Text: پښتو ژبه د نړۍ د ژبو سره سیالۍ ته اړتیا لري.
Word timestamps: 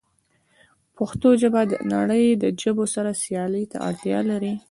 پښتو 0.97 1.29
ژبه 1.41 1.61
د 1.71 1.73
نړۍ 1.93 2.25
د 2.43 2.43
ژبو 2.61 2.85
سره 2.95 3.11
سیالۍ 3.23 3.65
ته 3.71 3.77
اړتیا 3.89 4.19
لري. 4.31 4.53